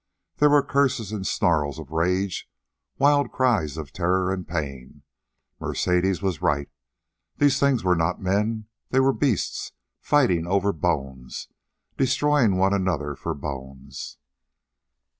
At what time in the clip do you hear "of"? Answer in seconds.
1.77-1.91, 3.77-3.93